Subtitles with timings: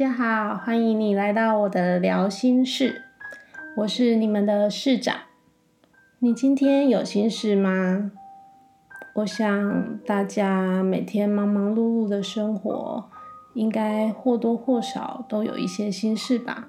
[0.00, 3.02] 大家好，欢迎你来到我的聊心事，
[3.76, 5.14] 我是你们的市长。
[6.20, 8.10] 你今天有心事吗？
[9.16, 13.10] 我想大家每天忙忙碌碌的生活，
[13.52, 16.68] 应该或多或少都有一些心事吧。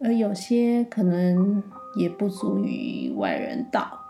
[0.00, 1.62] 而有些可能
[1.98, 4.00] 也不足于外人道。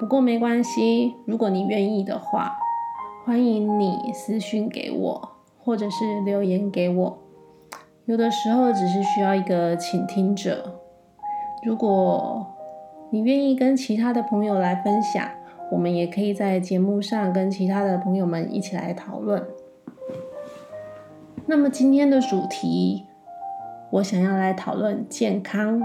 [0.00, 2.56] 不过没关系，如果你愿意的话，
[3.24, 7.18] 欢迎你私讯给我，或者是留言给我。
[8.10, 10.80] 有的时候只是需要一个倾听者。
[11.62, 12.44] 如果
[13.10, 15.24] 你愿意跟其他的朋友来分享，
[15.70, 19.46] 我们也可以在节目上跟其他的朋友们一起来讨论。
[21.46, 23.06] 那么今天的主题，
[23.90, 25.80] 我想要来讨论健康。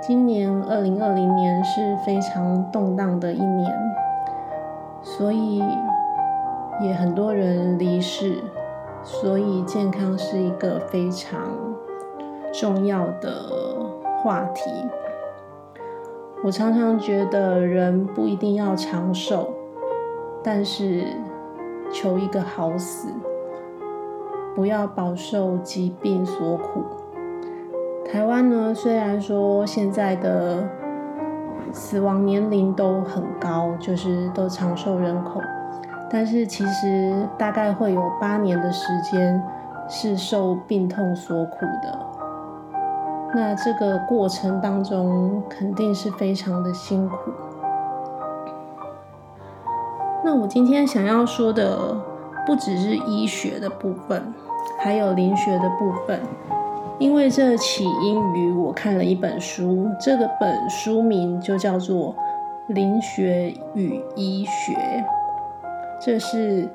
[0.00, 3.72] 今年二零二零年是非常动荡的一年，
[5.00, 5.62] 所以
[6.80, 8.42] 也很多人离世，
[9.04, 11.40] 所以健康是一个非常
[12.52, 13.30] 重要的
[14.22, 14.70] 话题。
[16.44, 19.50] 我常常觉得人不一定要长寿，
[20.42, 21.04] 但是
[21.92, 23.08] 求一个好死，
[24.54, 26.82] 不要饱受疾病所苦。
[28.04, 30.68] 台湾呢，虽然说现在的
[31.72, 35.40] 死亡年龄都很高，就是都长寿人口，
[36.12, 39.42] 但是其实大概会有八年的时间
[39.88, 41.98] 是受病痛所苦的。
[43.34, 47.16] 那这个过程当中肯定是非常的辛苦。
[50.22, 51.96] 那我今天想要说的
[52.46, 54.34] 不只是医学的部分，
[54.78, 56.20] 还有灵学的部分。
[56.98, 62.14] 因为这起因于我看了一本书，这个本书名就叫做
[62.74, 64.72] 《灵学与医学》，
[66.04, 66.68] 这是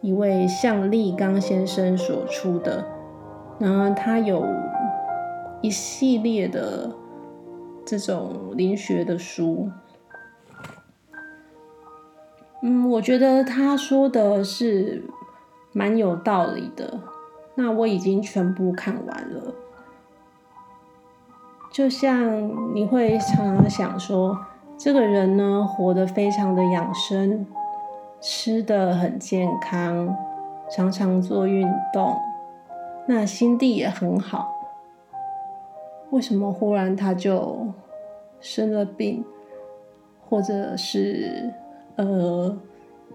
[0.00, 2.86] 一位向立刚先生所出的，
[3.58, 4.46] 然后他有
[5.60, 6.90] 一系列的
[7.84, 9.70] 这种灵学的书。
[12.62, 15.02] 嗯，我觉得他说的是
[15.72, 16.98] 蛮有道理的。
[17.54, 19.54] 那我已经全部看完了，
[21.70, 24.38] 就像你会常常想说，
[24.78, 27.44] 这个人呢活得非常的养生，
[28.24, 30.16] 吃的很健康，
[30.70, 32.16] 常常做运动，
[33.08, 34.54] 那心地也很好，
[36.10, 37.74] 为什么忽然他就
[38.40, 39.24] 生了病，
[40.20, 41.52] 或者是
[41.96, 42.56] 呃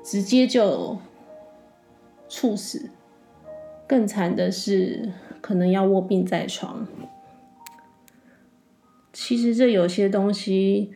[0.03, 0.97] 直接就
[2.27, 2.89] 猝死？
[3.87, 6.85] 更惨的是，可能要卧病在床。
[9.13, 10.93] 其实这有些东西，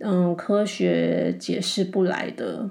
[0.00, 2.68] 嗯，科学解释不来的。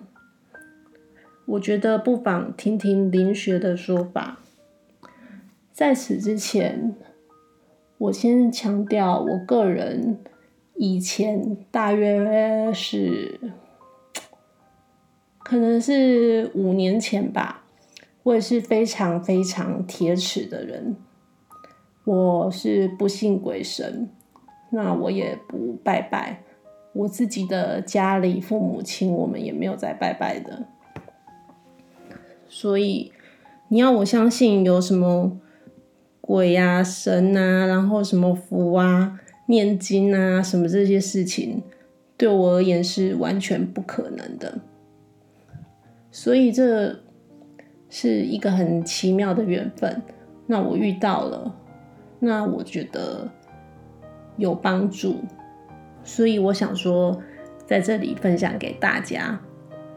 [1.48, 4.40] 我觉得不妨听听林学的说法。
[5.72, 6.94] 在此之前，
[7.98, 10.20] 我先强调，我个人
[10.76, 13.40] 以前大约是，
[15.40, 17.64] 可能是五年前吧。
[18.24, 20.98] 我也是非常非常铁齿的人，
[22.04, 24.10] 我是不信鬼神，
[24.72, 26.44] 那我也不拜拜，
[26.92, 30.68] 我自己的家里父母亲我们也没有在拜拜的，
[32.60, 33.12] 所以
[33.68, 35.40] 你要我相信有什么
[36.20, 41.62] 鬼啊神啊，然后什么符啊念经啊什么这些事情，
[42.18, 44.60] 对我而言是完全不可能的，
[46.12, 47.00] 所以这。
[47.90, 50.02] 是一个很奇妙的缘分，
[50.46, 51.56] 那我遇到了，
[52.20, 53.32] 那我觉得
[54.36, 55.22] 有帮助，
[56.04, 57.18] 所以我想说
[57.66, 59.40] 在这里分享给大家。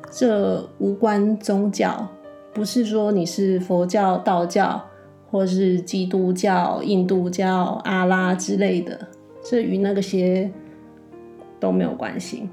[0.09, 2.09] 这无关宗教，
[2.53, 4.83] 不是说你是佛教、道教，
[5.31, 9.09] 或是基督教、印度教、阿拉之类的，
[9.43, 10.51] 这与那个些
[11.59, 12.49] 都没有关系。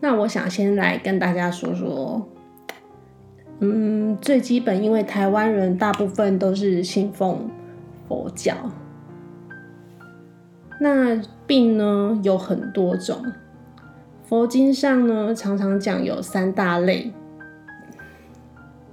[0.00, 2.26] 那我想先来跟大家说说。
[3.60, 7.48] 嗯，最基本，因为台湾人大部分都是信奉
[8.08, 8.52] 佛教。
[10.80, 13.24] 那病呢有很多种，
[14.24, 17.12] 佛经上呢常常讲有三大类。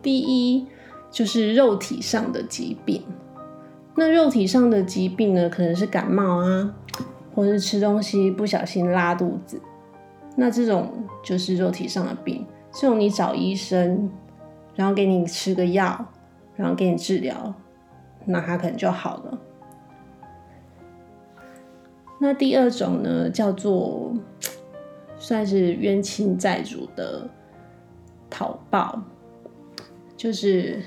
[0.01, 0.67] 第一
[1.09, 3.03] 就是肉体上的疾病，
[3.95, 6.73] 那肉体上的疾病呢，可能是感冒啊，
[7.33, 9.61] 或是吃东西不小心拉肚子，
[10.35, 10.91] 那这种
[11.23, 14.09] 就是肉体上的病，这种你找医生。
[14.73, 16.05] 然后给你吃个药，
[16.55, 17.53] 然后给你治疗，
[18.23, 19.37] 那他可能就好了。
[22.21, 24.13] 那第二种呢，叫做
[25.31, 27.25] 算是冤亲债主的
[28.29, 29.01] 讨报，
[30.17, 30.81] 就是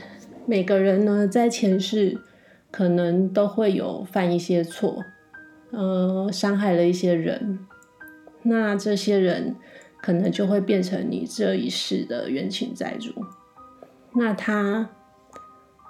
[0.44, 2.18] 每个人呢，在前世
[2.70, 5.02] 可能都会有犯一些错，
[5.70, 7.58] 呃，伤害了一些人，
[8.42, 9.56] 那这些人
[10.02, 13.14] 可能就会变成你这一世的冤亲债主。
[14.12, 14.90] 那他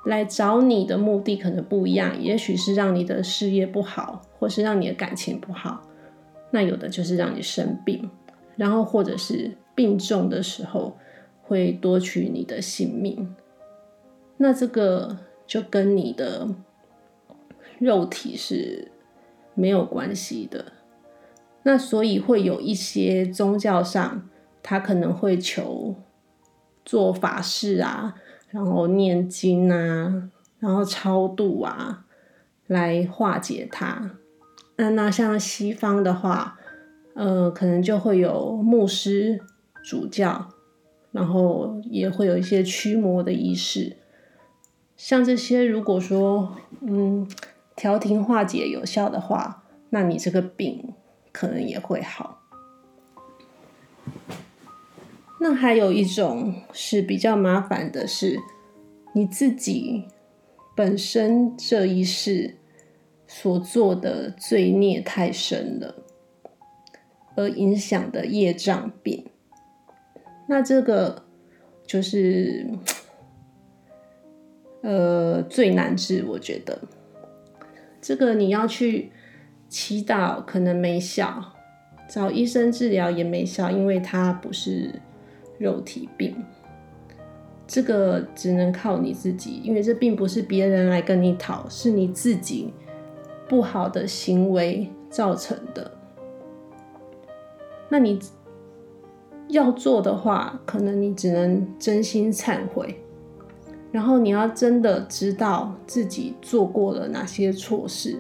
[0.07, 5.83] 来找你的目的可能不一样，也许是让你的事业不好，或是让你的感情不好。
[6.53, 8.09] 那有的就是让你生病，
[8.57, 10.97] 然后或者是病重的时候
[11.43, 13.35] 会夺取你的性命。
[14.37, 16.49] 那这个就跟你的
[17.79, 18.91] 肉体是
[19.55, 20.73] 没有关系的。
[21.63, 24.29] 那所以会有一些宗教上，
[24.63, 25.95] 他可能会求
[26.85, 28.15] 做法事啊，
[28.51, 32.05] 然后念经啊，然后超度啊，
[32.67, 34.19] 来化解它。
[34.77, 36.59] 那那像西方的话，
[37.15, 39.41] 呃，可能就会有牧师
[39.85, 40.49] 主教，
[41.13, 43.97] 然后也会有一些驱魔的仪式。
[44.97, 47.29] 像这些，如果说嗯
[47.77, 50.95] 调停化解有效的话，那你这个病
[51.33, 52.43] 可能也会好。
[55.41, 58.39] 那还有一种是比较麻烦的，是
[59.13, 60.05] 你自己
[60.75, 62.57] 本身这一世
[63.27, 66.04] 所做的罪孽太深了，
[67.37, 69.27] 而影响的业障病。
[70.49, 71.25] 那这个
[71.87, 72.67] 就是。
[74.87, 76.79] 呃，最难治，我觉得
[78.03, 79.11] 这个你要去
[79.67, 81.55] 祈祷，可能没效；
[82.07, 85.01] 找医生治疗也没效，因为它不是
[85.57, 86.37] 肉体病。
[87.67, 92.71] 这个只能靠你自己，因为这并不是别人来跟你讨，是你自己
[93.49, 95.91] 不好的行为造成的。
[97.89, 98.19] 那你
[99.49, 103.01] 要做的话，可能你只能真心忏悔。
[103.93, 108.19] 然后你要真的知道自己做过了哪些错事，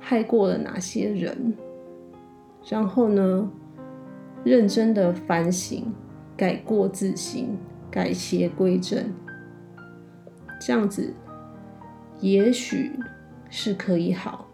[0.00, 1.54] 害过了哪些人，
[2.66, 3.50] 然后呢，
[4.42, 5.92] 认真的反省，
[6.34, 7.58] 改过自新，
[7.90, 9.04] 改邪归正，
[10.58, 11.12] 这样子
[12.20, 12.98] 也许
[13.50, 14.48] 是可以好。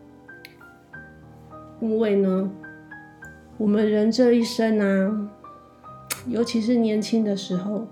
[1.81, 2.51] 因为呢，
[3.59, 5.29] 我们人这一生啊，
[6.27, 7.87] 尤其是年轻的时候，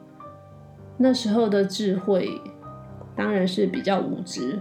[0.97, 2.41] 那时候的智慧。
[3.17, 4.61] 当然是比较无知，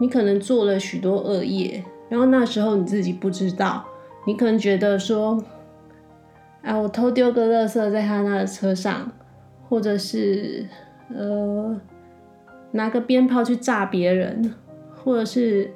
[0.00, 3.84] 你可能做了许多恶业，然后那时候你自己不知道，
[4.26, 5.40] 你可能觉得说，
[6.62, 9.12] 啊，我偷丢个垃圾在他那的车上，
[9.68, 10.66] 或者是
[11.14, 11.80] 呃
[12.72, 14.52] 拿个鞭炮去炸别人，
[15.04, 15.70] 或者是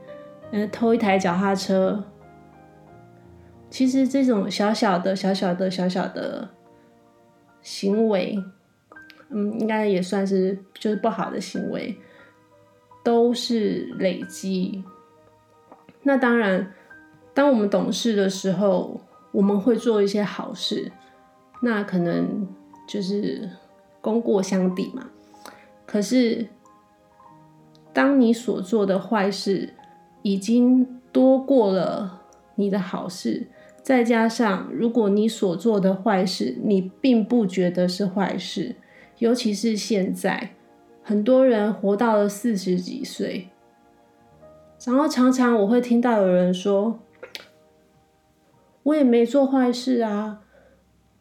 [0.50, 2.02] 呃偷一台脚踏车，
[3.70, 6.48] 其实这种小小的、小小的、小小的
[7.62, 8.42] 行为，
[9.30, 11.96] 嗯，应该也算是就是不好的行为。
[13.04, 14.82] 都是累积。
[16.02, 16.72] 那当然，
[17.32, 20.90] 当我们懂事的时候，我们会做一些好事，
[21.62, 22.48] 那可能
[22.88, 23.48] 就是
[24.00, 25.08] 功过相抵嘛。
[25.86, 26.48] 可是，
[27.92, 29.72] 当你所做的坏事
[30.22, 32.22] 已经多过了
[32.56, 33.46] 你的好事，
[33.86, 38.74] 再加上如果你所做的坏事你并不觉得是坏事，
[39.18, 40.50] 尤其是现在。
[41.04, 43.48] 很多人活到了四十几岁，
[44.84, 46.98] 然后常常我会听到有人说
[48.82, 50.40] ：“我也没做坏事啊，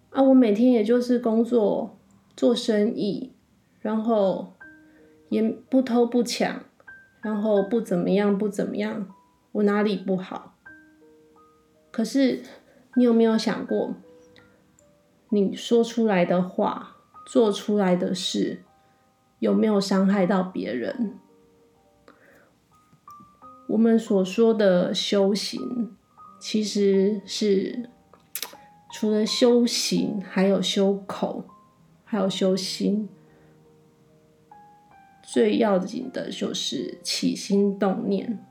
[0.10, 1.96] 啊，我每天也就是工作
[2.36, 3.32] 做生意，
[3.80, 4.54] 然后
[5.30, 6.64] 也不偷不抢，
[7.22, 9.08] 然后不怎么样不怎么样，
[9.52, 10.54] 我哪里不好？”
[11.96, 12.42] 可是
[12.96, 13.94] 你有没有想过，
[15.30, 18.64] 你说出来的话，做出来的事？
[19.40, 21.14] 有没有伤害到别人？
[23.70, 25.96] 我们所说的修行，
[26.38, 27.90] 其实是
[28.92, 31.46] 除了修行，还有修口，
[32.04, 33.08] 还有修心。
[35.24, 38.46] 最要紧的就是起心动念。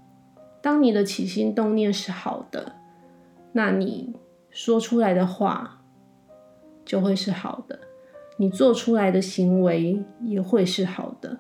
[0.63, 2.77] 当你的起心动念是好的，
[3.57, 4.13] 那你
[4.51, 5.81] 说出来的话
[6.85, 7.79] 就会是好的。
[8.37, 11.39] 你做出来的行为也会是好的，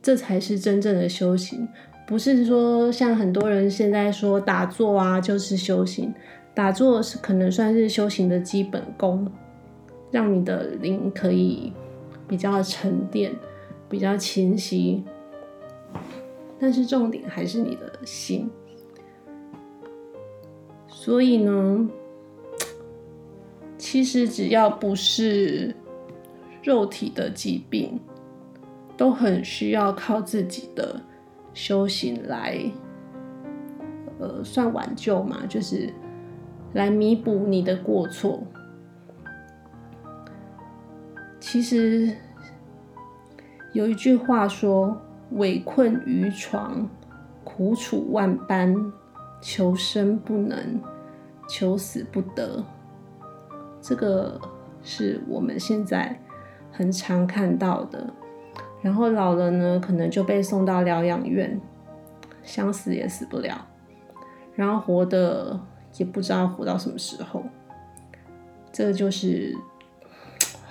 [0.00, 1.68] 这才是真正的修行。
[2.06, 6.14] 不是说像很多人现在说打坐啊就是修行，
[6.54, 9.26] 打坐是可能算是修行的基本功，
[10.12, 11.72] 让你的灵可以
[12.28, 13.34] 比较沉淀、
[13.88, 15.02] 比较清晰。
[16.60, 18.48] 但是重点还是你的心。
[21.00, 21.88] 所以呢，
[23.78, 25.74] 其实只要不是。
[26.62, 27.98] 肉体的疾病
[28.94, 31.00] 都很需要靠自己的
[31.54, 32.60] 修行来，
[34.18, 35.90] 呃，算挽救嘛，就是
[36.74, 38.46] 来弥补你的过错。
[41.40, 42.14] 其实
[43.72, 44.94] 有一句话说
[45.32, 46.86] ：“围困于床，
[47.42, 48.76] 苦楚万般，
[49.40, 50.80] 求生不能，
[51.48, 52.64] 求死不得。”
[53.80, 54.40] 这个
[54.82, 56.20] 是我们现在
[56.70, 58.12] 很常看到的。
[58.82, 61.60] 然后老了呢，可能就被送到疗养院，
[62.42, 63.66] 想死也死不了，
[64.54, 65.60] 然后活的
[65.96, 67.44] 也不知道活到什么时候。
[68.72, 69.56] 这就是。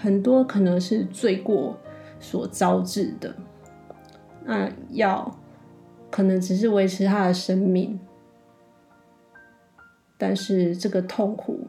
[0.01, 1.75] 很多可能是罪过
[2.21, 3.35] 所招致的，
[4.45, 5.29] 那要
[6.09, 7.99] 可能只是维持他的生命，
[10.19, 11.65] 但是这个痛苦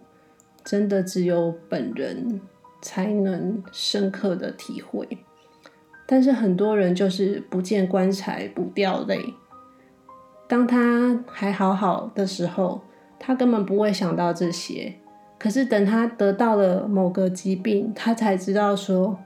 [0.62, 2.38] 真的只有本人
[2.82, 5.08] 才能深刻的体会。
[6.06, 9.32] 但是很多人就是不见棺材不掉泪，
[10.48, 12.80] 当他还好好的时候，
[13.18, 14.96] 他根本不会想到这些。
[15.38, 19.16] 可是等他得到了某个疾病，他才知道说，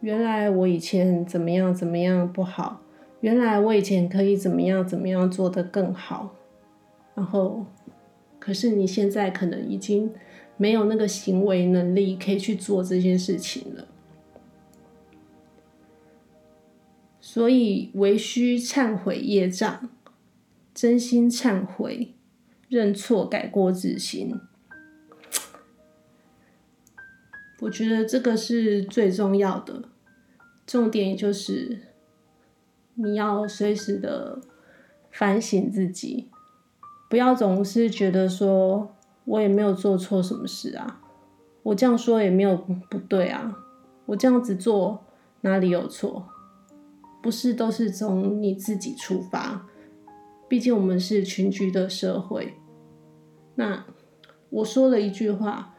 [0.00, 2.80] 原来我以前怎么样怎么样不好，
[3.20, 6.32] 原来我以前可以怎么样怎么样做得更好，
[7.16, 7.66] 然后，
[8.38, 10.14] 可是你现在可能已经
[10.56, 13.88] 没有那个行为能力可以去做这些事情了，
[17.20, 19.88] 所以唯需忏悔业障，
[20.72, 22.12] 真心忏悔。
[22.68, 24.40] 认错、改过自新，
[27.60, 29.84] 我觉得这个是最重要的。
[30.66, 31.78] 重点就是
[32.94, 34.40] 你要随时的
[35.12, 36.28] 反省自己，
[37.08, 38.94] 不要总是觉得说
[39.24, 41.00] 我也没有做错什么事啊，
[41.62, 43.56] 我这样说也没有不对啊，
[44.06, 45.04] 我这样子做
[45.42, 46.26] 哪里有错？
[47.22, 49.66] 不是都是从你自己出发。
[50.48, 52.54] 毕竟我们是群居的社会，
[53.56, 53.84] 那
[54.50, 55.74] 我说了一句话，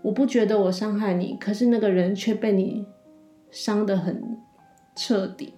[0.00, 2.86] 我不觉得我伤害你，可是那个人却被你
[3.50, 4.38] 伤得很
[4.94, 5.52] 彻底。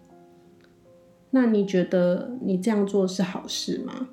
[1.30, 4.08] 那你觉得你这样做是好事吗？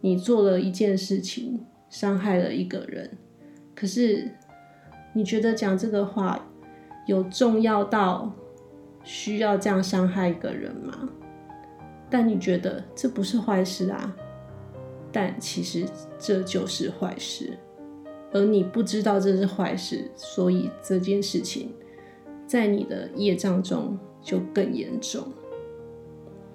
[0.00, 3.18] 你做了一件事情，伤害了一个人，
[3.74, 4.30] 可是
[5.12, 6.46] 你觉得讲这个话
[7.06, 8.32] 有重要到
[9.02, 11.08] 需要这样伤害一个人吗？
[12.08, 14.16] 但你觉得这不是坏事啊？
[15.12, 15.86] 但其实
[16.18, 17.58] 这就是坏事，
[18.32, 21.72] 而你不知道这是坏事，所以这件事情
[22.46, 25.24] 在你的业障中就更严重。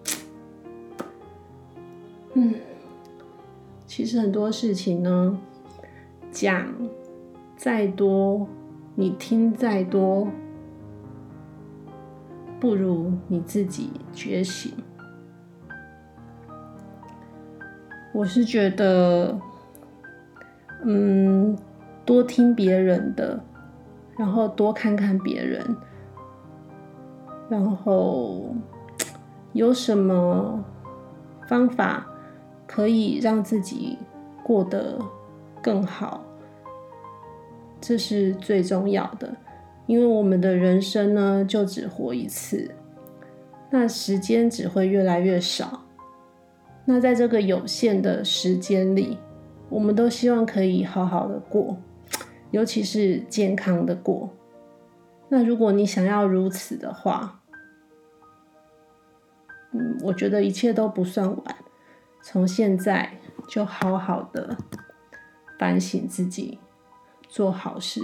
[2.33, 2.55] 嗯，
[3.95, 5.39] 其实很多事情呢，
[6.29, 6.67] 讲
[7.55, 8.45] 再多，
[8.93, 10.27] 你听再多，
[12.59, 14.73] 不如你自己觉醒。
[18.13, 19.39] 我是觉得，
[20.83, 21.57] 嗯，
[22.05, 23.41] 多听别人的，
[24.17, 25.63] 然后多看看别人，
[27.47, 28.53] 然后
[29.53, 30.61] 有什么
[31.47, 32.05] 方法
[32.67, 33.97] 可以让自己
[34.43, 34.99] 过得
[35.61, 36.23] 更好，
[37.79, 39.35] 这是最重要的。
[39.87, 42.71] 因为我们的人生呢，就只活一次，
[43.69, 45.83] 那时间只会越来越少。
[46.85, 49.17] 那在这个有限的时间里，
[49.69, 51.77] 我们都希望可以好好的过，
[52.51, 54.29] 尤其是健康的过。
[55.29, 57.41] 那如果你想要如此的话，
[59.71, 61.55] 嗯，我觉得一切都不算晚，
[62.27, 64.57] 从现在就好好的
[65.59, 66.57] 反省自己，
[67.29, 68.01] 做好事，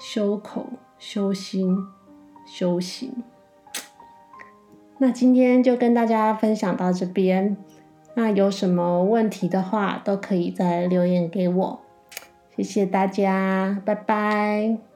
[0.00, 0.66] 修口、
[0.98, 1.78] 修心、
[2.44, 3.22] 修行。
[4.98, 7.56] 那今天就跟大家分享到这边。
[8.14, 11.80] 那有什么问题的话，都可以再留言给我。
[12.56, 14.89] 谢谢大家，拜拜。